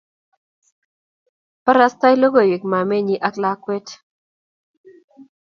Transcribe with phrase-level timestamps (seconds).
[1.63, 3.87] barastai logoywek mamaenyi ak lakwet